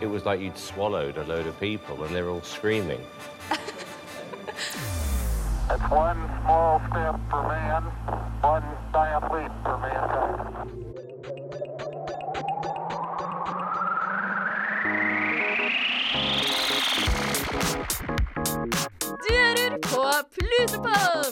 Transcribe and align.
it 0.00 0.06
was 0.06 0.24
like 0.24 0.40
you'd 0.40 0.58
swallowed 0.58 1.16
a 1.18 1.24
load 1.24 1.46
of 1.46 1.58
people 1.60 2.02
and 2.04 2.14
they're 2.14 2.28
all 2.28 2.42
screaming. 2.42 3.00
It's 5.70 5.90
one 5.90 6.18
small 6.42 6.78
step 6.90 7.18
for 7.30 7.42
man, 7.48 7.84
one 8.42 8.62
giant 8.92 9.32
leap 9.32 9.50
for 9.64 9.78
mankind. 9.78 10.54
Du 19.00 19.34
hører 19.34 19.78
på 19.82 20.02
Plutopop! 20.34 21.26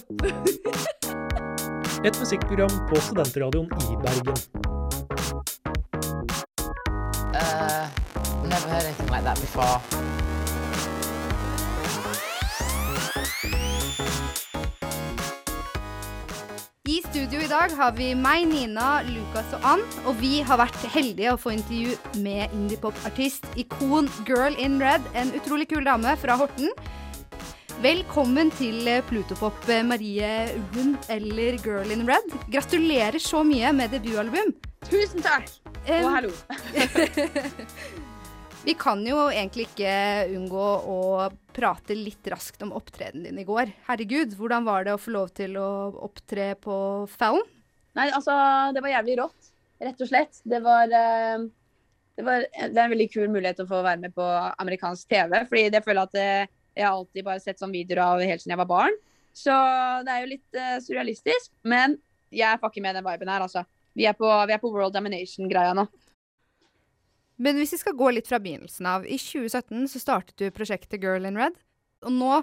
Et 2.04 2.20
musikkprogram 2.20 2.88
på 2.88 3.00
studentradioen 3.00 3.66
i 3.66 3.96
Bergen. 4.02 4.71
Before. 9.40 9.80
I 16.92 17.00
studio 17.08 17.40
i 17.40 17.48
dag 17.48 17.72
har 17.78 17.92
vi 17.96 18.10
meg, 18.18 18.42
Nina, 18.50 19.00
Lukas 19.08 19.54
og 19.56 19.64
Ann. 19.64 19.84
Og 20.04 20.18
vi 20.20 20.42
har 20.44 20.60
vært 20.60 20.76
heldige 20.92 21.32
å 21.32 21.38
få 21.40 21.54
intervju 21.54 21.94
med 22.20 22.52
indiepop-artist 22.52 23.46
Ikon 23.56 24.10
Girl 24.28 24.58
in 24.60 24.76
Red. 24.82 25.06
En 25.16 25.32
utrolig 25.38 25.70
kul 25.72 25.86
dame 25.88 26.12
fra 26.20 26.36
Horten. 26.36 26.68
Velkommen 27.82 28.52
til 28.58 28.86
Plutopop, 29.08 29.64
Marie 29.88 30.52
Ulven, 30.52 30.94
eller 31.10 31.56
Girl 31.64 31.90
in 31.94 32.04
Red. 32.06 32.28
Gratulerer 32.52 33.18
så 33.22 33.40
mye 33.46 33.72
med 33.72 33.96
debutalbum. 33.96 34.52
Tusen 34.90 35.24
takk! 35.24 35.48
Og 35.88 36.04
um, 36.04 36.12
hallo. 36.12 36.34
Vi 38.62 38.76
kan 38.78 39.00
jo 39.02 39.24
egentlig 39.26 39.64
ikke 39.66 39.92
unngå 40.36 40.66
å 40.86 40.98
prate 41.50 41.96
litt 41.98 42.28
raskt 42.30 42.62
om 42.62 42.70
opptredenen 42.78 43.24
din 43.26 43.40
i 43.42 43.46
går. 43.46 43.72
Herregud, 43.88 44.36
hvordan 44.38 44.62
var 44.68 44.86
det 44.86 44.92
å 44.94 45.00
få 45.02 45.10
lov 45.16 45.32
til 45.34 45.56
å 45.58 45.70
opptre 46.06 46.52
på 46.62 46.76
Fallon? 47.10 47.42
Nei, 47.98 48.06
altså, 48.14 48.36
det 48.70 48.84
var 48.84 48.94
jævlig 48.94 49.16
rått, 49.18 49.50
rett 49.82 50.04
og 50.04 50.10
slett. 50.12 50.38
Det 50.46 50.60
var, 50.62 50.86
eh, 50.94 51.42
det 52.14 52.26
var 52.28 52.46
Det 52.46 52.78
er 52.78 52.84
en 52.84 52.94
veldig 52.94 53.08
kul 53.10 53.26
mulighet 53.34 53.64
å 53.64 53.66
få 53.66 53.82
være 53.82 53.98
med 54.04 54.14
på 54.14 54.28
amerikansk 54.62 55.10
TV, 55.10 55.42
fordi 55.50 55.64
jeg 55.66 55.84
føler 55.84 56.02
at 56.06 56.14
eh, 56.14 56.46
jeg 56.76 56.86
har 56.86 56.94
alltid 56.94 57.26
bare 57.26 57.42
sett 57.42 57.58
sånne 57.58 57.74
videoer 57.80 58.04
av 58.04 58.22
helt 58.22 58.44
siden 58.44 58.54
jeg 58.54 58.62
var 58.62 58.70
barn. 58.70 58.94
Så 59.34 59.58
det 60.06 60.14
er 60.14 60.22
jo 60.22 60.32
litt 60.36 60.54
eh, 60.54 60.78
surrealistisk, 60.86 61.50
men 61.66 61.98
jeg 62.30 62.62
fucker 62.62 62.86
med 62.86 62.94
den 62.94 63.10
viben 63.10 63.28
her, 63.28 63.42
altså. 63.42 63.66
Vi 63.92 64.06
er 64.06 64.14
på, 64.14 64.30
vi 64.46 64.54
er 64.54 64.62
på 64.62 64.70
World 64.70 64.94
Domination-greia 64.94 65.74
nå. 65.74 65.88
Men 67.42 67.58
hvis 67.58 67.74
vi 67.74 67.80
skal 67.80 67.98
gå 67.98 68.12
litt 68.14 68.28
fra 68.30 68.38
begynnelsen 68.42 68.86
av. 68.86 69.06
I 69.06 69.18
2017 69.18 69.88
så 69.90 70.02
startet 70.02 70.38
du 70.38 70.46
prosjektet 70.54 71.02
Girl 71.02 71.26
in 71.26 71.40
Red. 71.40 71.58
Og 72.06 72.14
nå 72.14 72.38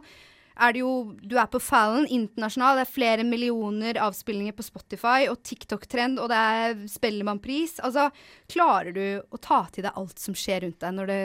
er 0.59 0.75
det 0.75 0.81
jo 0.81 0.91
Du 1.23 1.37
er 1.39 1.47
på 1.51 1.61
Fallon 1.63 2.07
internasjonal. 2.07 2.79
Det 2.79 2.85
er 2.85 2.91
flere 2.97 3.25
millioner 3.27 3.99
avspillinger 4.03 4.55
på 4.57 4.65
Spotify 4.67 5.29
og 5.31 5.39
TikTok-trend, 5.47 6.19
og 6.19 6.31
det 6.31 6.39
er 6.39 6.85
Spellemannpris. 6.91 7.79
Altså, 7.85 8.09
klarer 8.51 8.91
du 8.95 9.03
å 9.23 9.41
ta 9.41 9.63
til 9.71 9.87
deg 9.87 9.99
alt 9.99 10.19
som 10.19 10.35
skjer 10.37 10.65
rundt 10.65 10.81
deg 10.83 10.95
når 10.97 11.11
det, 11.11 11.21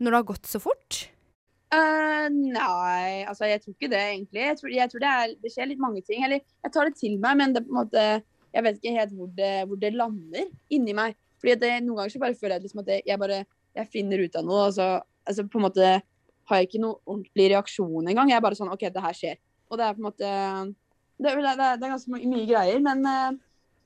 når 0.00 0.10
det 0.10 0.22
har 0.22 0.30
gått 0.32 0.48
så 0.48 0.62
fort? 0.62 1.02
Uh, 1.70 2.26
nei, 2.32 3.22
altså 3.30 3.46
jeg 3.46 3.60
tror 3.62 3.76
ikke 3.76 3.92
det 3.92 4.02
egentlig. 4.02 4.42
Jeg 4.42 4.58
tror, 4.58 4.70
jeg 4.74 4.90
tror 4.90 5.04
det, 5.04 5.14
er, 5.22 5.34
det 5.44 5.52
skjer 5.54 5.70
litt 5.70 5.82
mange 5.82 6.02
ting. 6.06 6.24
Eller 6.26 6.40
jeg 6.40 6.74
tar 6.74 6.88
det 6.88 6.98
til 6.98 7.18
meg, 7.22 7.36
men 7.38 7.54
det, 7.54 7.66
måte, 7.70 8.06
jeg 8.50 8.66
vet 8.66 8.80
ikke 8.80 8.96
helt 8.96 9.18
hvor 9.18 9.34
det, 9.36 9.52
hvor 9.68 9.82
det 9.82 9.92
lander 9.94 10.48
inni 10.72 10.96
meg. 10.96 11.18
Fordi 11.40 11.56
det, 11.60 11.72
Noen 11.84 12.02
ganger 12.02 12.14
så 12.14 12.22
bare 12.22 12.36
føler 12.38 12.56
jeg 12.58 12.66
liksom 12.66 12.82
at 12.84 12.92
jeg 12.98 13.20
bare 13.20 13.44
jeg 13.78 13.90
finner 13.90 14.24
ut 14.24 14.36
av 14.36 14.46
noe, 14.46 14.64
og 14.66 14.74
så 14.74 14.88
altså, 14.98 15.44
på 15.46 15.60
en 15.60 15.66
måte 15.68 15.90
har 16.50 16.58
jeg 16.58 16.68
ikke 16.68 16.82
noe 16.82 16.98
ordentlig 17.06 17.46
reaksjon 17.52 18.10
engang. 18.10 18.32
Jeg 18.32 18.40
er 18.40 18.44
bare 18.44 18.58
sånn 18.58 18.72
OK, 18.72 18.88
det 18.90 19.04
her 19.04 19.16
skjer. 19.16 19.38
Og 19.70 19.78
det 19.78 19.86
er 19.86 19.94
på 19.94 20.02
en 20.02 20.08
måte 20.08 20.32
Det, 21.20 21.34
det, 21.36 21.52
det 21.52 21.84
er 21.84 21.92
ganske 21.92 22.10
my- 22.10 22.26
mye 22.32 22.46
greier, 22.48 22.78
men, 22.80 23.02
eh, 23.06 23.32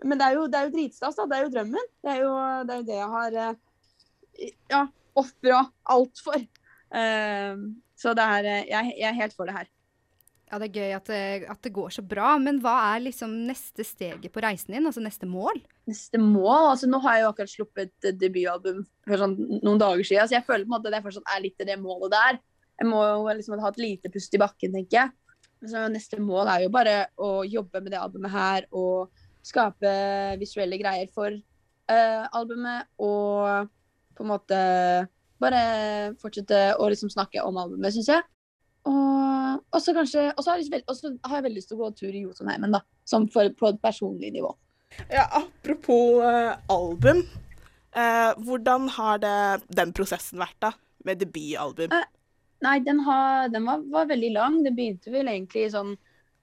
men 0.07 0.21
det 0.21 0.27
er 0.27 0.37
jo, 0.39 0.45
jo 0.47 0.73
dritstas, 0.73 1.17
da. 1.19 1.27
Det 1.27 1.37
er 1.37 1.47
jo 1.47 1.53
drømmen. 1.57 1.89
Det 2.05 2.13
er 2.13 2.21
jo 2.23 2.35
det, 2.69 2.77
er 2.77 2.85
det 2.89 2.99
jeg 3.01 3.09
har 3.15 3.39
eh, 3.43 4.53
ja, 4.71 4.83
ofra 5.19 5.65
alt 5.97 6.23
for. 6.23 6.47
Uh, 6.95 7.75
så 7.99 8.13
det 8.15 8.23
er, 8.23 8.47
jeg, 8.71 8.93
jeg 9.01 9.09
er 9.09 9.17
helt 9.19 9.35
for 9.35 9.51
det 9.51 9.57
her. 9.57 9.71
Ja, 10.55 10.59
det 10.63 10.69
er 10.69 10.85
gøy 10.85 10.93
at 10.95 11.09
det, 11.11 11.47
at 11.51 11.67
det 11.67 11.73
går 11.75 11.91
så 11.97 12.03
bra, 12.07 12.37
men 12.39 12.61
hva 12.63 12.77
er 12.93 13.01
liksom 13.09 13.33
neste 13.49 13.83
steget 13.83 14.31
på 14.31 14.43
reisen 14.45 14.77
din? 14.77 14.85
Altså 14.87 15.01
neste 15.03 15.27
mål? 15.27 15.57
Neste 15.91 16.21
mål 16.23 16.69
altså 16.69 16.87
Nå 16.87 17.01
har 17.03 17.17
jeg 17.17 17.25
jo 17.25 17.31
akkurat 17.33 17.51
sluppet 17.51 18.07
et 18.07 18.21
debutalbum 18.21 18.85
for 19.03 19.19
sånn 19.19 19.35
noen 19.65 19.81
dager 19.83 20.07
siden, 20.07 20.29
så 20.31 20.37
jeg 20.37 20.47
føler 20.47 20.63
på 20.63 20.71
en 20.71 20.75
måte 20.77 20.93
at 20.93 20.95
det 20.95 21.01
fortsatt 21.09 21.33
er 21.35 21.43
litt 21.43 21.65
i 21.65 21.67
det 21.67 21.75
målet 21.83 22.15
der. 22.15 22.39
Jeg 22.79 22.87
må 22.87 23.01
jo 23.03 23.35
liksom 23.35 23.65
ha 23.65 23.73
et 23.73 23.81
lite 23.83 24.13
pust 24.15 24.39
i 24.39 24.41
bakken, 24.45 24.77
tenker 24.79 25.01
jeg. 25.01 25.43
Så 25.73 25.83
neste 25.91 26.21
mål 26.23 26.53
er 26.53 26.63
jo 26.69 26.71
bare 26.77 26.95
å 27.19 27.33
jobbe 27.49 27.83
med 27.83 27.91
det 27.97 27.99
albumet 28.05 28.35
her 28.37 28.69
og 28.71 29.25
skape 29.43 29.91
visuelle 30.39 30.79
greier 30.79 31.11
for 31.11 31.35
uh, 31.35 32.23
albumet 32.31 32.87
og 33.03 33.73
på 34.15 34.23
en 34.23 34.31
måte 34.31 34.63
bare 35.43 35.65
fortsette 36.23 36.63
å 36.79 36.87
liksom 36.95 37.11
snakke 37.11 37.43
om 37.43 37.59
albumet, 37.59 37.99
syns 37.99 38.13
jeg. 38.15 38.23
Og 39.75 39.83
så 39.83 39.95
kanskje 39.97 40.33
Og 40.37 40.45
så 40.45 40.51
har, 40.53 40.59
jeg 40.63 40.83
har 41.25 41.37
jeg 41.37 41.47
veldig 41.47 41.59
lyst 41.59 41.71
til 41.73 41.79
å 41.79 41.85
gå 41.85 41.91
tur 41.99 42.13
i 42.13 42.25
Jotunheimen, 42.25 42.75
da. 42.75 42.83
Som 43.09 43.27
for, 43.33 43.51
på 43.59 43.73
et 43.73 43.81
personlig 43.83 44.33
nivå. 44.35 44.53
Ja, 45.11 45.27
apropos 45.41 46.23
uh, 46.23 46.55
album. 46.71 47.25
Uh, 47.95 48.33
hvordan 48.47 48.89
har 48.95 49.19
det, 49.23 49.37
den 49.75 49.95
prosessen 49.97 50.43
vært, 50.43 50.57
da? 50.63 50.73
Med 51.05 51.23
debutalbum? 51.23 51.95
Uh, 51.95 52.07
Nei, 52.65 52.79
den, 52.81 53.03
har, 53.05 53.51
den 53.53 53.67
var, 53.67 53.83
var 53.93 54.09
veldig 54.09 54.31
lang. 54.37 54.61
Det 54.65 54.73
begynte 54.77 55.13
vel 55.13 55.29
egentlig 55.29 55.67
sånn 55.75 55.91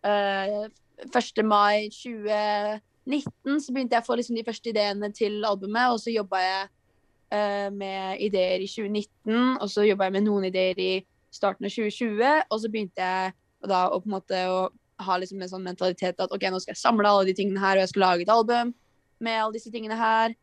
eh, 0.05 0.67
1. 1.07 1.39
mai 1.49 1.87
2019 1.95 3.63
så 3.63 3.73
begynte 3.73 3.97
jeg 3.97 4.03
å 4.03 4.05
få 4.05 4.17
liksom 4.19 4.37
de 4.37 4.43
første 4.45 4.69
ideene 4.69 5.09
til 5.17 5.39
albumet, 5.47 5.95
og 5.95 5.97
så 6.03 6.13
jobba 6.13 6.43
jeg 6.43 7.71
med 7.73 8.21
ideer 8.21 8.61
i 8.61 8.67
2019, 8.69 9.33
og 9.55 9.65
så 9.71 9.87
jobba 9.87 10.11
jeg 10.11 10.17
med 10.19 10.27
noen 10.27 10.45
ideer 10.51 10.83
i 10.83 10.91
starten 11.31 11.65
av 11.67 11.73
2020, 11.73 12.45
og 12.51 12.61
så 12.61 12.69
begynte 12.71 13.01
jeg 13.01 13.33
da 13.69 13.85
å 13.89 13.99
på 14.01 14.09
en 14.09 14.15
måte 14.17 14.39
å 14.51 14.61
ha 15.01 15.17
liksom 15.17 15.41
en 15.41 15.49
sånn 15.49 15.65
mentalitet 15.65 16.19
at 16.21 16.31
OK, 16.33 16.43
nå 16.51 16.59
skal 16.61 16.75
jeg 16.75 16.81
samle 16.83 17.09
alle 17.09 17.25
de 17.29 17.33
tingene 17.37 17.61
her, 17.61 17.77
og 17.79 17.85
jeg 17.85 17.91
skal 17.93 18.03
lage 18.05 18.25
et 18.25 18.33
album 18.33 18.73
med 19.21 19.37
alle 19.39 19.55
disse 19.55 19.71
tingene 19.73 19.97
her. 19.97 20.35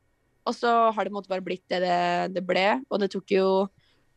Og 0.49 0.55
så 0.57 0.71
har 0.95 1.05
det 1.05 1.11
på 1.11 1.15
en 1.15 1.19
måte 1.21 1.31
bare 1.31 1.45
blitt 1.45 1.65
det 1.71 1.83
det, 1.85 1.99
det 2.39 2.43
ble, 2.47 2.67
og 2.89 3.03
det 3.03 3.11
tok 3.13 3.35
jo 3.35 3.47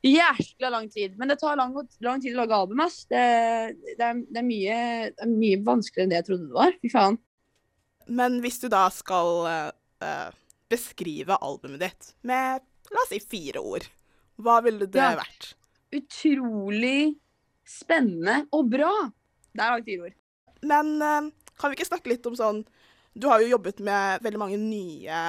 jæskla 0.05 0.71
lang 0.73 0.87
tid. 0.89 1.17
Men 1.19 1.29
det 1.29 1.37
tar 1.41 1.57
lang, 1.59 1.75
lang 2.01 2.21
tid 2.23 2.33
å 2.33 2.39
lage 2.41 2.57
album, 2.57 2.79
ass. 2.81 3.03
Det, 3.11 3.21
det, 3.97 3.99
er, 4.01 4.21
det, 4.31 4.39
er 4.41 4.47
mye, 4.47 4.77
det 5.13 5.25
er 5.27 5.33
mye 5.33 5.59
vanskeligere 5.67 6.07
enn 6.07 6.13
det 6.13 6.19
jeg 6.21 6.27
trodde 6.31 6.47
det 6.49 6.57
var. 6.57 6.77
Fy 6.81 6.89
faen. 6.93 7.19
Men 8.09 8.39
hvis 8.41 8.57
du 8.63 8.67
da 8.71 8.87
skal 8.93 9.45
eh, 9.51 10.29
beskrive 10.71 11.37
albumet 11.37 11.83
ditt 11.83 12.13
med 12.27 12.63
la 12.91 13.03
oss 13.03 13.11
si 13.13 13.19
fire 13.21 13.61
ord, 13.61 13.85
hva 14.41 14.57
ville 14.65 14.87
det 14.89 14.99
Ja. 15.03 15.13
vært? 15.19 15.51
Utrolig 15.95 17.15
spennende 17.67 18.45
og 18.55 18.69
bra. 18.71 18.91
Der 19.55 19.73
har 19.73 19.81
vi 19.81 19.91
fire 19.91 20.09
ord. 20.09 20.17
Men 20.61 20.93
eh, 21.01 21.31
kan 21.59 21.71
vi 21.71 21.79
ikke 21.79 21.89
snakke 21.89 22.11
litt 22.11 22.27
om 22.29 22.37
sånn 22.37 22.61
Du 23.17 23.27
har 23.27 23.41
jo 23.41 23.51
jobbet 23.51 23.81
med 23.83 24.23
veldig 24.23 24.39
mange 24.39 24.59
nye 24.61 25.21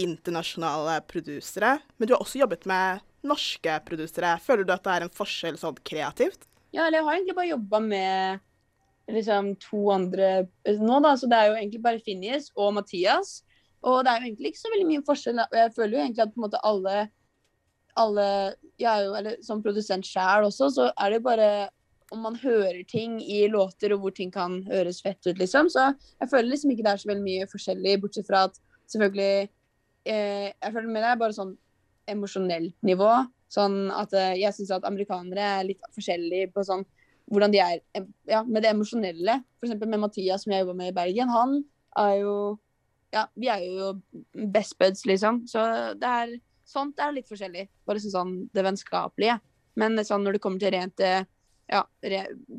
internasjonale 0.00 1.00
produsere, 1.08 1.78
men 1.96 2.08
du 2.08 2.14
har 2.14 2.22
også 2.24 2.40
jobbet 2.40 2.66
med 2.68 3.02
norske 3.26 3.78
produsere. 3.84 4.36
Føler 4.44 4.64
du 4.64 4.72
at 4.74 4.84
det 4.84 4.92
er 4.94 5.06
en 5.06 5.12
forskjell 5.12 5.58
sånn 5.60 5.78
kreativt? 5.88 6.46
Ja, 6.72 6.86
eller 6.86 7.00
jeg 7.00 7.06
har 7.06 7.16
egentlig 7.16 7.36
bare 7.38 7.52
jobba 7.52 7.80
med 7.84 8.44
liksom 9.12 9.52
to 9.62 9.82
andre 9.94 10.30
nå, 10.66 11.00
da. 11.04 11.14
Så 11.16 11.28
det 11.30 11.38
er 11.38 11.50
jo 11.50 11.58
egentlig 11.58 11.82
bare 11.84 12.02
Finjes 12.04 12.50
og 12.56 12.74
Mathias. 12.76 13.38
Og 13.86 14.02
det 14.04 14.12
er 14.12 14.20
jo 14.20 14.30
egentlig 14.30 14.52
ikke 14.52 14.62
så 14.64 14.72
veldig 14.72 14.88
mye 14.88 15.06
forskjell. 15.06 15.44
Jeg 15.60 15.74
føler 15.76 15.94
jo 15.94 16.02
egentlig 16.04 16.24
at 16.24 16.34
på 16.34 16.40
en 16.40 16.46
måte 16.46 16.64
alle 16.66 16.96
alle 17.96 18.28
Jeg 18.76 18.90
er 18.92 19.04
jo 19.06 19.14
eller, 19.16 19.36
som 19.42 19.62
produsent 19.64 20.06
sjæl 20.06 20.44
også, 20.44 20.68
så 20.74 20.90
er 21.00 21.14
det 21.14 21.24
bare 21.24 21.68
om 22.14 22.22
man 22.22 22.36
hører 22.38 22.82
ting 22.88 23.18
i 23.22 23.46
låter 23.50 23.94
og 23.94 24.02
hvor 24.02 24.14
ting 24.14 24.30
kan 24.32 24.60
høres 24.68 25.00
fett 25.02 25.18
ut, 25.26 25.38
liksom. 25.38 25.70
Så 25.72 25.88
jeg 26.20 26.30
føler 26.30 26.52
liksom 26.52 26.70
ikke 26.70 26.84
det 26.86 26.92
er 26.92 27.02
så 27.02 27.10
veldig 27.10 27.24
mye 27.24 27.48
forskjellig, 27.50 28.00
bortsett 28.02 28.28
fra 28.28 28.44
at 28.46 28.60
selvfølgelig 28.92 29.48
eh, 30.06 30.52
Jeg 30.52 30.72
føler 30.72 30.92
med 30.92 31.02
det 31.02 31.10
er 31.10 31.22
bare 31.22 31.36
sånn 31.36 31.56
emosjonelt 32.06 32.76
nivå. 32.86 33.10
Sånn 33.50 33.88
at 33.94 34.14
eh, 34.14 34.36
jeg 34.42 34.54
syns 34.54 34.76
at 34.76 34.86
amerikanere 34.86 35.48
er 35.56 35.66
litt 35.72 35.90
forskjellige 35.96 36.52
på 36.54 36.66
sånn 36.66 36.86
hvordan 37.26 37.50
de 37.50 37.58
er 37.58 37.80
ja, 38.30 38.44
med 38.46 38.62
det 38.62 38.70
emosjonelle. 38.70 39.40
Eksempel 39.64 39.90
med 39.90 40.04
Mathias, 40.04 40.44
som 40.44 40.54
jeg 40.54 40.62
jobber 40.62 40.78
med 40.78 40.92
i 40.92 40.96
Bergen. 40.96 41.32
Han 41.32 41.58
er 41.98 42.22
jo 42.22 42.36
Ja, 43.14 43.22
vi 43.38 43.46
er 43.48 43.62
jo 43.62 43.92
best 44.52 44.74
buds, 44.78 45.06
liksom. 45.06 45.44
Så 45.48 45.62
det 45.96 46.06
er 46.06 46.32
sånt 46.66 46.98
er 47.02 47.14
litt 47.16 47.28
forskjellig. 47.30 47.66
Bare 47.86 48.02
sånn, 48.02 48.36
det 48.54 48.64
vennskapelige. 48.66 49.38
Men 49.76 49.98
sånn 50.04 50.24
når 50.24 50.36
det 50.36 50.42
kommer 50.44 50.62
til 50.62 50.72
rent 50.74 51.02
eh, 51.04 51.26
ja, 51.70 51.82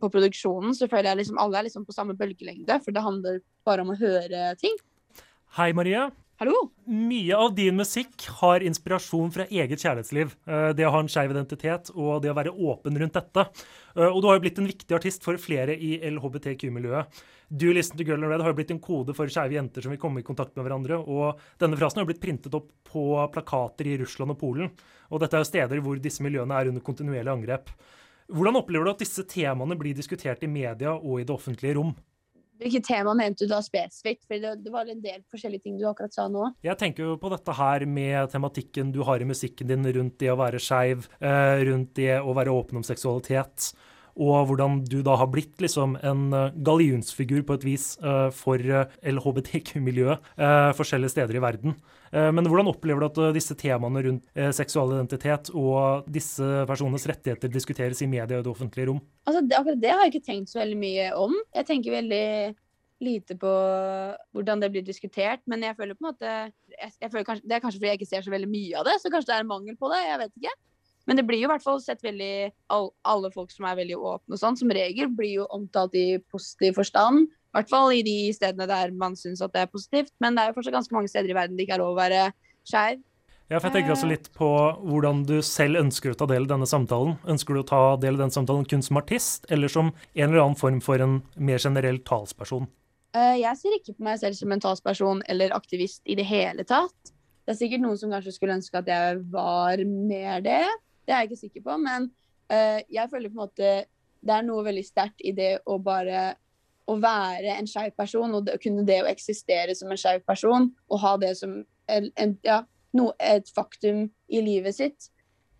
på 0.01 0.11
produksjonen, 0.13 0.75
så 0.77 0.89
føler 0.91 1.11
jeg 1.11 1.23
liksom 1.23 1.39
alle 1.41 1.59
er 1.59 1.67
liksom 1.69 1.85
på 1.87 1.95
samme 1.95 2.15
bølgelengde. 2.17 2.79
For 2.83 2.95
det 2.95 3.03
handler 3.05 3.41
bare 3.67 3.83
om 3.85 3.93
å 3.93 3.99
høre 3.99 4.51
ting. 4.61 4.75
Hei, 5.57 5.71
Maria. 5.75 6.09
Hallo? 6.37 6.67
Mye 6.85 7.33
av 7.33 7.55
din 7.57 7.79
musikk 7.79 8.27
har 8.43 8.61
inspirasjon 8.61 9.31
fra 9.33 9.47
eget 9.49 9.81
kjærlighetsliv. 9.81 10.35
Eh, 10.45 10.67
Det 10.77 10.85
å 10.85 10.91
ha 10.93 10.99
en 11.01 11.09
skeiv 11.09 11.33
identitet 11.33 11.89
og 11.95 12.21
det 12.21 12.29
å 12.29 12.37
være 12.37 12.53
åpen 12.53 12.99
rundt 13.01 13.17
dette. 13.17 13.47
Eh, 13.95 14.05
Og 14.05 14.21
du 14.21 14.27
har 14.29 14.37
jo 14.37 14.43
blitt 14.45 14.59
en 14.61 14.69
viktig 14.69 14.93
artist 14.93 15.23
for 15.25 15.39
flere 15.41 15.73
i 15.73 15.97
LHBTQ-miljøet. 16.11 17.07
Do 17.47 17.71
Listen 17.71 17.97
to 17.97 18.03
Girl 18.03 18.23
in 18.23 18.29
Red 18.29 18.41
har 18.43 18.51
jo 18.51 18.57
blitt 18.57 18.73
en 18.73 18.81
kode 18.83 19.13
for 19.15 19.31
skeive 19.31 19.55
jenter 19.55 19.85
som 19.85 19.93
vil 19.93 20.01
komme 20.01 20.19
i 20.19 20.25
kontakt 20.27 20.57
med 20.57 20.65
hverandre. 20.67 20.99
Og 20.99 21.39
denne 21.61 21.79
frasen 21.79 22.01
har 22.01 22.07
jo 22.07 22.11
blitt 22.11 22.23
printet 22.23 22.57
opp 22.57 22.73
på 22.89 23.05
plakater 23.31 23.87
i 23.87 23.95
Russland 24.01 24.35
og 24.35 24.41
Polen. 24.41 24.73
Og 25.11 25.23
dette 25.23 25.37
er 25.37 25.45
jo 25.45 25.51
steder 25.51 25.83
hvor 25.85 26.01
disse 26.03 26.25
miljøene 26.25 26.57
er 26.57 26.73
under 26.73 26.83
kontinuerlig 26.83 27.31
angrep. 27.31 27.71
Hvordan 28.27 28.59
opplever 28.59 28.89
du 28.89 28.91
at 28.91 29.05
disse 29.05 29.23
temaene 29.31 29.77
blir 29.79 29.95
diskutert 29.95 30.43
i 30.43 30.51
media 30.51 30.97
og 30.97 31.21
i 31.21 31.25
det 31.27 31.35
offentlige 31.35 31.77
rom? 31.79 31.95
Hvilke 32.57 32.81
tema 32.81 33.13
mente 33.13 33.45
du 33.45 33.51
da 33.51 33.59
spesifikt? 33.61 34.25
For 34.25 34.41
det, 34.41 34.55
det 34.65 34.73
var 34.73 34.89
en 34.89 35.01
del 35.01 35.21
forskjellige 35.29 35.67
ting 35.67 35.77
du 35.77 35.85
akkurat 35.87 36.15
sa 36.15 36.25
nå. 36.31 36.49
Jeg 36.65 36.79
tenker 36.81 37.05
jo 37.05 37.17
på 37.21 37.29
dette 37.31 37.53
her 37.53 37.85
med 37.87 38.33
tematikken 38.33 38.91
du 38.95 39.03
har 39.07 39.21
i 39.21 39.29
musikken 39.29 39.69
din 39.69 39.85
rundt 39.85 40.17
det 40.19 40.31
å 40.33 40.39
være 40.39 40.59
skeiv, 40.59 41.05
eh, 41.21 41.63
rundt 41.69 41.93
det 42.01 42.17
å 42.17 42.33
være 42.35 42.55
åpen 42.57 42.81
om 42.81 42.87
seksualitet, 42.87 43.69
og 44.17 44.49
hvordan 44.49 44.81
du 44.89 44.99
da 45.05 45.15
har 45.19 45.29
blitt 45.29 45.61
liksom 45.61 45.95
en 46.05 46.23
eh, 46.33 46.55
gallionsfigur 46.65 47.43
på 47.47 47.57
et 47.57 47.65
vis 47.67 47.85
eh, 48.01 48.27
for 48.35 48.57
eh, 48.57 48.89
LHBTQ-miljøet 49.13 50.33
forskjellige 50.77 51.13
steder 51.13 51.37
i 51.37 51.41
verden. 51.43 51.75
Men 52.11 52.47
hvordan 52.47 52.69
opplever 52.71 53.01
du 53.03 53.05
at 53.07 53.35
disse 53.35 53.55
temaene 53.59 54.01
rundt 54.05 54.39
seksual 54.55 54.93
identitet 54.95 55.49
og 55.51 56.05
disse 56.11 56.45
personenes 56.69 57.03
rettigheter 57.09 57.51
diskuteres 57.51 57.99
i 58.01 58.07
media 58.07 58.39
og 58.39 58.45
det 58.45 58.51
offentlige 58.51 58.87
rom? 58.89 59.01
Altså, 59.27 59.41
akkurat 59.57 59.81
det 59.81 59.91
har 59.91 60.05
jeg 60.05 60.13
ikke 60.13 60.29
tenkt 60.29 60.51
så 60.51 60.61
veldig 60.61 60.77
mye 60.79 61.09
om. 61.19 61.35
Jeg 61.57 61.67
tenker 61.67 61.97
veldig 61.97 62.23
lite 63.03 63.37
på 63.41 63.51
hvordan 64.33 64.63
det 64.63 64.71
blir 64.73 64.87
diskutert, 64.87 65.43
men 65.51 65.65
jeg 65.67 65.77
føler 65.77 65.97
på 65.97 66.05
en 66.05 66.09
måte 66.13 66.31
jeg, 66.31 66.93
jeg 66.95 67.11
føler 67.11 67.27
kanskje, 67.27 67.49
Det 67.49 67.57
er 67.57 67.65
kanskje 67.65 67.81
fordi 67.81 67.91
jeg 67.91 68.01
ikke 68.01 68.13
ser 68.13 68.25
så 68.25 68.33
veldig 68.33 68.51
mye 68.55 68.79
av 68.79 68.87
det, 68.87 68.95
så 69.03 69.11
kanskje 69.13 69.31
det 69.33 69.37
er 69.37 69.45
en 69.45 69.51
mangel 69.51 69.77
på 69.77 69.91
det. 69.91 70.01
Jeg 70.07 70.21
vet 70.23 70.41
ikke. 70.41 70.55
Men 71.07 71.19
det 71.19 71.25
blir 71.27 71.39
jo 71.39 71.47
i 71.47 71.53
hvert 71.53 71.63
fall 71.63 71.79
sett 71.83 72.03
veldig 72.03 72.51
all, 72.73 72.91
Alle 73.07 73.31
folk 73.31 73.51
som 73.53 73.65
er 73.69 73.79
veldig 73.79 73.97
åpne 73.97 74.35
og 74.35 74.41
sånn, 74.41 74.57
som 74.59 74.71
regel 74.75 75.09
blir 75.15 75.37
jo 75.41 75.49
omtalt 75.55 75.95
i 75.95 76.19
positiv 76.31 76.75
forstand. 76.81 77.27
I 77.27 77.57
hvert 77.57 77.71
fall 77.71 77.93
i 77.95 78.03
de 78.05 78.17
stedene 78.35 78.67
der 78.69 78.91
man 78.91 79.15
syns 79.17 79.41
at 79.41 79.53
det 79.55 79.63
er 79.63 79.71
positivt. 79.71 80.11
Men 80.19 80.35
det 80.35 80.43
er 80.43 80.51
jo 80.51 80.57
fortsatt 80.59 80.75
ganske 80.75 80.97
mange 80.97 81.11
steder 81.11 81.31
i 81.31 81.37
verden 81.37 81.57
det 81.57 81.65
ikke 81.65 81.77
er 81.79 81.83
lov 81.85 81.95
å 81.95 82.01
være 82.01 82.25
skeiv. 82.67 82.99
Ja, 83.47 83.61
for 83.61 83.69
jeg 83.69 83.77
tenker 83.77 83.93
også 83.93 84.09
litt 84.09 84.25
på 84.35 84.47
hvordan 84.83 85.21
du 85.23 85.37
selv 85.45 85.79
ønsker 85.79 86.11
å 86.11 86.17
ta 86.19 86.25
del 86.27 86.43
i 86.43 86.49
denne 86.51 86.67
samtalen. 86.67 87.15
Ønsker 87.31 87.55
du 87.55 87.61
å 87.61 87.67
ta 87.69 87.79
del 87.95 88.17
i 88.17 88.19
denne 88.19 88.35
samtalen 88.35 88.67
kun 88.67 88.83
som 88.83 88.99
artist, 88.99 89.47
eller 89.47 89.71
som 89.71 89.93
en 89.95 90.25
eller 90.27 90.43
annen 90.43 90.59
form 90.59 90.81
for 90.83 90.99
en 90.99 91.21
mer 91.39 91.63
generell 91.63 92.01
talsperson? 92.03 92.67
Eh, 93.15 93.37
Jeg 93.39 93.55
ser 93.61 93.77
ikke 93.77 93.95
på 93.95 94.03
meg 94.03 94.19
selv 94.19 94.35
som 94.35 94.51
en 94.51 94.59
talsperson 94.59 95.23
eller 95.31 95.55
aktivist 95.55 96.03
i 96.03 96.17
det 96.19 96.27
hele 96.27 96.67
tatt. 96.67 97.13
Det 97.47 97.55
er 97.55 97.59
sikkert 97.61 97.85
noen 97.85 97.95
som 97.95 98.11
kanskje 98.11 98.35
skulle 98.35 98.57
ønske 98.59 98.81
at 98.81 98.91
jeg 98.91 99.21
var 99.31 99.79
mer 99.87 100.43
det. 100.43 100.65
Det 101.07 101.13
er 101.13 101.23
jeg 101.23 101.31
ikke 101.31 101.43
sikker 101.45 101.63
på. 101.69 101.77
Men 101.81 102.09
uh, 102.51 102.79
jeg 102.91 103.09
føler 103.11 103.31
på 103.31 103.39
en 103.39 103.45
måte 103.45 103.71
det 104.27 104.33
er 104.33 104.45
noe 104.45 104.65
veldig 104.65 104.83
sterkt 104.83 105.23
i 105.23 105.31
det 105.35 105.59
å 105.69 105.77
bare 105.79 106.33
å 106.87 106.95
være 107.03 107.57
en 107.57 107.67
skeiv 107.67 107.91
person, 107.99 108.31
og 108.37 108.47
det, 108.47 108.57
kunne 108.63 108.85
det 108.87 109.01
å 109.03 109.09
eksistere 109.09 109.75
som 109.75 109.91
en 109.91 109.99
skeiv 109.99 110.23
person, 110.27 110.69
og 110.87 111.01
ha 111.03 111.13
det 111.19 111.33
som 111.39 111.59
en, 111.91 112.35
ja, 112.47 112.61
noe, 112.95 113.13
et 113.19 113.49
faktum 113.55 114.05
i 114.31 114.41
livet 114.43 114.77
sitt. 114.77 115.09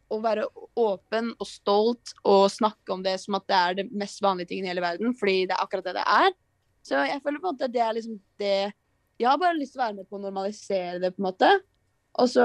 Å 0.08 0.22
være 0.24 0.46
åpen 0.80 1.34
og 1.36 1.50
stolt 1.50 2.14
og 2.24 2.48
snakke 2.52 2.96
om 2.96 3.04
det 3.04 3.18
som 3.20 3.36
at 3.40 3.48
det 3.50 3.58
er 3.60 3.80
det 3.82 3.88
mest 3.92 4.24
vanlige 4.24 4.54
tingen 4.54 4.70
i 4.70 4.72
hele 4.72 4.84
verden, 4.84 5.16
fordi 5.20 5.50
det 5.50 5.58
er 5.58 5.66
akkurat 5.66 5.90
det 5.90 5.98
det 6.00 6.06
er. 6.08 6.32
Så 6.88 7.04
jeg 7.10 7.20
føler 7.24 7.44
på 7.44 7.50
en 7.50 7.58
måte 7.58 7.68
at 7.68 7.76
det 7.76 7.84
er 7.84 7.96
liksom 7.98 8.20
det 8.40 8.58
Jeg 9.18 9.28
har 9.28 9.40
bare 9.42 9.58
lyst 9.58 9.74
til 9.74 9.82
å 9.82 9.84
være 9.84 9.98
med 9.98 10.08
på 10.08 10.16
å 10.20 10.22
normalisere 10.22 11.00
det, 11.02 11.10
på 11.16 11.24
en 11.24 11.26
måte. 11.26 11.48
Og 12.22 12.28
så, 12.30 12.44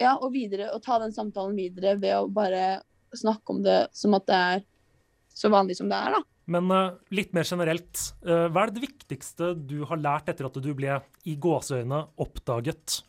ja, 0.00 0.14
og 0.20 0.32
videre, 0.34 0.70
og 0.74 0.82
ta 0.84 0.98
den 1.02 1.14
samtalen 1.14 1.56
videre 1.56 1.96
ved 2.00 2.16
å 2.18 2.26
bare 2.32 2.80
snakke 3.16 3.54
om 3.54 3.62
det 3.64 3.86
som 3.96 4.16
at 4.18 4.26
det 4.28 4.40
er 4.52 4.64
så 5.36 5.50
vanlig 5.52 5.78
som 5.78 5.88
det 5.90 5.96
er, 5.96 6.16
da. 6.16 6.22
Men 6.46 6.70
uh, 6.70 6.94
litt 7.14 7.32
mer 7.34 7.46
generelt, 7.48 8.02
uh, 8.26 8.46
hva 8.54 8.66
er 8.66 8.74
det 8.74 8.84
viktigste 8.84 9.50
du 9.66 9.80
har 9.88 9.98
lært 9.98 10.30
etter 10.30 10.46
at 10.46 10.60
du 10.62 10.70
ble 10.78 11.00
i 11.26 11.34
gåseøyne 11.42 12.06
oppdaget? 12.22 13.00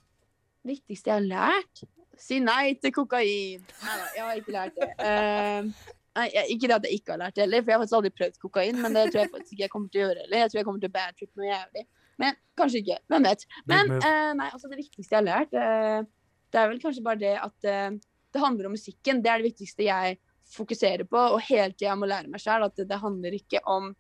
viktigste 0.67 1.13
jeg 1.13 1.21
har 1.21 1.27
lært? 1.27 1.85
Si 2.19 2.41
nei 2.43 2.73
til 2.81 2.91
kokain. 2.91 3.61
Nei 3.61 3.93
da, 4.01 4.07
jeg 4.17 4.25
har 4.25 4.39
ikke 4.41 4.55
lært 4.55 4.79
det. 4.79 4.87
Uh, 4.97 5.93
nei, 6.17 6.25
jeg, 6.33 6.57
ikke 6.57 6.67
det 6.67 6.75
at 6.79 6.87
jeg 6.89 6.99
ikke 6.99 7.13
har 7.13 7.21
lært 7.21 7.37
det 7.37 7.45
heller, 7.45 7.61
for 7.61 7.71
jeg 7.71 7.77
har 7.77 7.83
faktisk 7.83 7.99
aldri 7.99 8.11
prøvd 8.17 8.41
kokain. 8.41 8.81
Men 8.81 8.97
det 8.97 9.05
tror 9.11 9.21
jeg 9.21 9.31
faktisk 9.35 9.53
ikke 9.53 9.65
jeg 9.67 9.73
kommer 9.75 9.93
til 9.93 10.01
å 10.01 10.05
gjøre 10.07 10.25
heller. 10.25 10.41
Jeg 10.41 10.51
tror 10.51 10.59
jeg 10.59 10.67
kommer 10.67 10.83
til 10.83 10.91
å 10.91 10.95
badtrip 10.97 11.39
noe 11.39 11.47
jævlig. 11.47 11.85
Men 12.17 12.39
kanskje 12.57 12.81
ikke. 12.81 12.99
Hvem 13.13 13.29
vet. 13.29 13.47
Men 13.69 13.95
nei, 14.41 14.49
altså 14.49 14.71
det 14.73 14.81
viktigste 14.81 15.13
jeg 15.13 15.21
har 15.21 15.27
lært, 15.29 16.09
det 16.53 16.61
er 16.61 16.71
vel 16.71 16.81
kanskje 16.81 17.05
bare 17.05 17.21
det 17.21 17.35
at 17.39 17.67
uh, 17.67 17.97
det 18.33 18.43
handler 18.43 18.69
om 18.69 18.75
musikken. 18.77 19.21
Det 19.23 19.31
er 19.31 19.41
det 19.41 19.49
viktigste 19.51 19.87
jeg 19.87 20.17
fokuserer 20.53 21.03
på, 21.09 21.19
og 21.19 21.43
hele 21.49 21.73
tida 21.75 21.95
må 21.99 22.07
lære 22.07 22.31
meg 22.31 22.43
sjøl 22.43 22.67
at 22.67 22.75
det, 22.79 22.87
det 22.87 23.01
handler 23.01 23.35
ikke 23.35 23.61
om, 23.67 23.91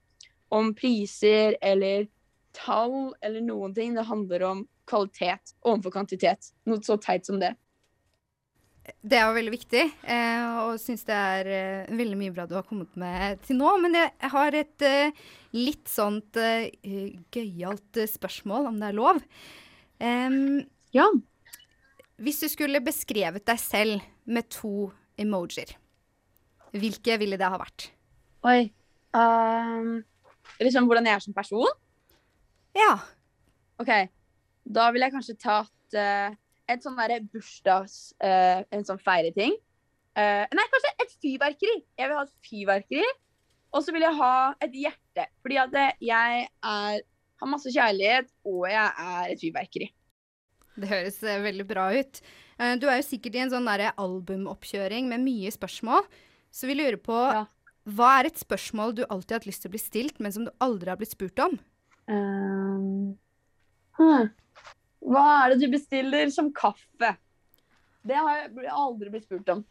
om 0.55 0.73
priser 0.77 1.57
eller 1.61 2.07
tall 2.55 3.13
eller 3.21 3.43
noen 3.43 3.75
ting. 3.75 3.95
Det 3.97 4.07
handler 4.07 4.45
om 4.47 4.65
kvalitet 4.87 5.55
overfor 5.67 5.97
kvantitet. 5.97 6.53
Noe 6.69 6.83
så 6.85 6.95
teit 7.03 7.27
som 7.27 7.41
det. 7.41 7.53
Det 9.03 9.17
er 9.19 9.33
veldig 9.35 9.51
viktig, 9.51 9.81
eh, 10.07 10.43
og 10.63 10.77
syns 10.79 11.03
det 11.07 11.15
er 11.15 11.49
eh, 11.51 11.95
veldig 11.99 12.17
mye 12.21 12.31
bra 12.31 12.45
du 12.47 12.53
har 12.55 12.63
kommet 12.63 12.93
med 12.99 13.41
til 13.43 13.59
nå. 13.59 13.73
Men 13.83 13.97
jeg 13.99 14.31
har 14.31 14.55
et 14.55 14.85
eh, 14.87 15.25
litt 15.57 15.91
sånt 15.91 16.39
eh, 16.39 16.69
gøyalt 17.35 17.99
eh, 17.99 18.07
spørsmål, 18.07 18.69
om 18.71 18.79
det 18.79 18.91
er 18.91 18.95
lov. 18.95 19.19
Um, 19.99 20.63
Ja. 20.95 21.09
Hvis 22.21 22.41
du 22.41 22.47
skulle 22.49 22.81
beskrevet 22.83 23.45
deg 23.45 23.59
selv 23.61 24.05
med 24.25 24.49
to 24.53 24.89
emojier, 25.19 25.75
hvilke 26.73 27.17
ville 27.21 27.37
det 27.39 27.49
ha 27.49 27.59
vært? 27.61 27.89
Oi. 28.47 28.69
Um, 29.17 30.01
liksom 30.61 30.89
hvordan 30.89 31.07
jeg 31.07 31.17
er 31.17 31.23
som 31.23 31.35
person? 31.35 31.69
Ja. 32.77 32.97
OK. 33.81 33.91
Da 34.67 34.89
ville 34.91 35.07
jeg 35.07 35.15
kanskje 35.15 35.37
tatt 35.41 35.97
uh, 35.97 36.33
et 36.67 36.83
sånn 36.83 36.97
derre 36.99 37.21
bursdags... 37.23 38.11
Uh, 38.21 38.65
en 38.73 38.85
sånn 38.87 39.01
feireting. 39.01 39.55
Uh, 40.17 40.43
nei, 40.57 40.65
kanskje 40.73 40.93
et 41.03 41.15
fyrverkeri. 41.21 41.77
Jeg 41.99 42.09
vil 42.09 42.17
ha 42.17 42.25
et 42.25 42.49
fyrverkeri. 42.49 43.13
Og 43.75 43.83
så 43.85 43.93
vil 43.93 44.05
jeg 44.07 44.17
ha 44.17 44.33
et 44.65 44.75
hjerte. 44.85 45.27
Fordi 45.45 45.61
at 45.61 45.77
jeg 46.03 46.47
er, 46.47 47.05
har 47.41 47.51
masse 47.51 47.71
kjærlighet, 47.73 48.31
og 48.47 48.65
jeg 48.71 49.07
er 49.07 49.33
et 49.33 49.41
fyrverkeri. 49.43 49.91
Det 50.81 50.89
høres 50.91 51.21
eh, 51.25 51.41
veldig 51.41 51.65
bra 51.67 51.89
ut. 51.97 52.21
Eh, 52.61 52.75
du 52.77 52.87
er 52.89 52.99
jo 52.99 53.07
sikkert 53.09 53.37
i 53.37 53.43
en 53.45 53.53
sånn 53.53 53.69
albumoppkjøring 53.69 55.09
med 55.09 55.23
mye 55.25 55.51
spørsmål. 55.53 56.05
Så 56.53 56.69
vi 56.69 56.77
lurer 56.77 56.99
på 57.01 57.17
Ja. 57.17 57.45
hva 57.89 58.19
er 58.19 58.29
et 58.29 58.37
spørsmål 58.37 58.95
du 58.95 59.05
alltid 59.09 59.31
har 59.31 59.41
hatt 59.41 59.49
lyst 59.49 59.63
til 59.65 59.71
å 59.71 59.75
bli 59.75 59.81
stilt, 59.81 60.19
men 60.19 60.31
som 60.31 60.45
du 60.45 60.51
aldri 60.61 60.89
har 60.91 60.99
blitt 60.99 61.15
spurt 61.15 61.39
om? 61.39 61.57
Um, 62.07 63.17
huh. 63.97 64.29
Hva 65.03 65.25
er 65.43 65.53
det 65.53 65.65
du 65.65 65.71
bestiller 65.73 66.29
som 66.33 66.51
kaffe? 66.53 67.15
Det 68.07 68.15
har 68.15 68.37
jeg 68.37 68.69
aldri 68.71 69.11
blitt 69.11 69.27
spurt 69.27 69.49
om. 69.51 69.65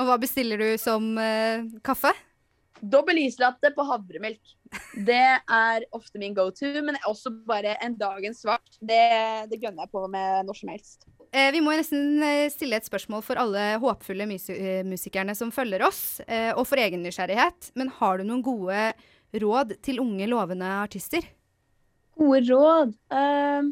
Og 0.00 0.08
hva 0.08 0.16
bestiller 0.20 0.60
du 0.60 0.78
som 0.80 1.12
uh, 1.16 1.64
kaffe? 1.84 2.12
Dobbel 2.80 3.20
islatte 3.22 3.70
på 3.76 3.84
havremelk. 3.88 4.56
Det 5.06 5.22
er 5.36 5.86
ofte 5.96 6.20
min 6.20 6.34
go 6.36 6.48
to, 6.54 6.70
men 6.84 6.98
også 7.08 7.32
bare 7.46 7.76
en 7.84 7.96
dagens 7.98 8.42
svart. 8.44 8.76
Det, 8.80 9.00
det 9.50 9.60
gønner 9.60 9.84
jeg 9.84 9.92
på 9.92 10.04
med 10.12 10.46
når 10.48 10.60
som 10.60 10.72
helst. 10.72 11.08
Eh, 11.30 11.50
vi 11.54 11.60
må 11.62 11.74
nesten 11.76 12.22
eh, 12.26 12.48
stille 12.50 12.80
et 12.80 12.88
spørsmål 12.88 13.22
for 13.22 13.38
alle 13.38 13.76
håpfulle 13.82 14.26
eh, 14.34 14.80
musikerne 14.86 15.36
som 15.38 15.52
følger 15.54 15.84
oss, 15.86 16.20
eh, 16.26 16.50
og 16.56 16.64
for 16.66 16.80
egen 16.82 17.04
nysgjerrighet. 17.06 17.70
Men 17.78 17.92
har 18.00 18.18
du 18.18 18.26
noen 18.26 18.42
gode 18.46 18.88
råd 19.38 19.76
til 19.84 20.00
unge, 20.02 20.26
lovende 20.30 20.70
artister? 20.80 21.26
Gode 22.18 22.42
råd. 22.50 22.96
Uh, 23.14 23.70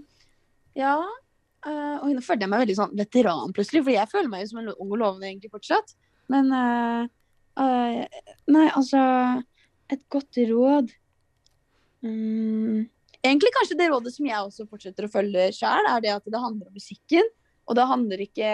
ja 0.79 0.95
uh, 1.03 1.97
Oi, 2.07 2.13
nå 2.15 2.23
følte 2.23 2.47
jeg 2.47 2.53
meg 2.53 2.63
veldig 2.63 2.77
sånn 2.79 2.95
veteran 2.97 3.55
plutselig, 3.57 3.83
for 3.83 3.93
jeg 3.93 4.11
føler 4.13 4.31
meg 4.33 4.45
jo 4.45 4.53
som 4.53 4.63
en 4.63 4.71
ung 4.77 4.93
og 4.93 5.01
lovende 5.03 5.29
egentlig 5.29 5.51
fortsatt. 5.53 5.97
Men 6.29 6.51
eh, 6.53 7.09
eh, 7.63 8.21
Nei, 8.49 8.67
altså 8.69 9.01
Et 9.93 10.03
godt 10.13 10.41
råd 10.51 10.93
mm, 12.05 12.87
Egentlig 13.25 13.53
kanskje 13.57 13.79
det 13.79 13.89
rådet 13.93 14.15
som 14.15 14.29
jeg 14.29 14.39
også 14.39 14.69
fortsetter 14.71 15.09
å 15.09 15.13
følge 15.13 15.49
sjøl, 15.57 15.89
er 15.91 16.05
det 16.05 16.13
at 16.15 16.29
det 16.31 16.39
handler 16.39 16.69
om 16.71 16.77
musikken. 16.79 17.27
Og 17.67 17.75
det 17.75 17.87
handler 17.91 18.23
ikke 18.23 18.53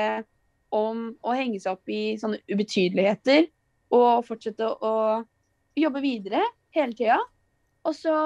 om 0.74 1.02
å 1.20 1.34
henge 1.36 1.60
seg 1.60 1.76
opp 1.76 1.92
i 1.92 2.16
sånne 2.18 2.40
ubetydeligheter. 2.48 3.50
Og 3.94 4.24
fortsette 4.26 4.64
å 4.66 4.94
jobbe 5.76 6.02
videre 6.02 6.40
hele 6.74 6.96
tida. 6.96 7.20
Og 7.84 7.92
så 7.98 8.16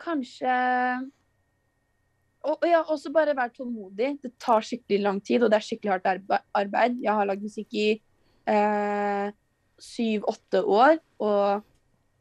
kanskje 0.00 0.54
og, 2.44 2.58
og 2.58 2.66
ja, 2.68 2.82
også 2.82 3.12
bare 3.12 3.36
være 3.36 3.56
tålmodig. 3.56 4.10
Det 4.22 4.34
tar 4.40 4.64
skikkelig 4.64 5.00
lang 5.02 5.20
tid, 5.24 5.42
og 5.42 5.52
det 5.52 5.58
er 5.58 5.66
skikkelig 5.66 5.94
hardt 5.94 6.36
arbeid. 6.54 6.98
Jeg 7.02 7.16
har 7.16 7.28
lagd 7.28 7.44
musikk 7.44 7.72
i 7.72 7.86
eh, 8.50 9.28
syv-åtte 9.80 10.62
år, 10.64 10.98
og 11.22 11.64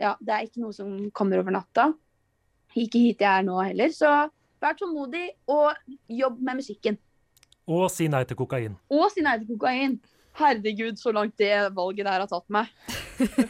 ja, 0.01 0.15
det 0.19 0.33
er 0.33 0.47
ikke 0.47 0.63
noe 0.63 0.75
som 0.75 0.95
kommer 1.15 1.41
over 1.43 1.53
natta. 1.53 1.91
Ikke 2.73 3.01
hit 3.03 3.21
jeg 3.21 3.29
er 3.29 3.45
nå 3.45 3.59
heller. 3.61 3.91
Så 3.93 4.09
Vær 4.63 4.77
tålmodig 4.79 5.25
og 5.51 5.75
jobb 6.07 6.39
med 6.39 6.61
musikken. 6.61 6.95
Og 7.67 7.89
si 7.91 8.07
nei 8.11 8.23
til 8.27 8.37
kokain. 8.39 8.77
Og 8.91 9.09
si 9.11 9.23
nei 9.23 9.35
til 9.41 9.49
kokain. 9.57 9.97
Herregud, 10.39 10.95
så 10.97 11.11
langt 11.13 11.35
det 11.37 11.51
valget 11.75 12.07
der 12.07 12.23
har 12.23 12.29
tatt 12.31 12.47
meg. 12.53 12.71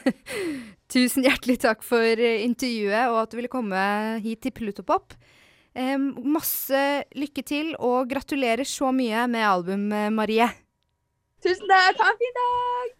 Tusen 0.93 1.25
hjertelig 1.25 1.59
takk 1.63 1.85
for 1.85 2.01
eh, 2.01 2.41
intervjuet 2.43 3.13
og 3.13 3.21
at 3.21 3.31
du 3.31 3.37
ville 3.39 3.51
komme 3.51 3.83
hit 4.25 4.41
til 4.43 4.55
Plutopop. 4.57 5.13
Em, 5.73 6.11
masse 6.33 6.81
lykke 7.17 7.45
til, 7.45 7.71
og 7.81 8.09
gratulerer 8.09 8.67
så 8.67 8.91
mye 8.93 9.23
med 9.29 9.47
album, 9.47 9.87
eh, 9.93 10.11
Marie. 10.13 10.49
Tusen 11.45 11.69
takk. 11.69 12.01
Ha 12.01 12.11
en 12.11 12.21
fin 12.21 12.37
dag! 12.41 12.99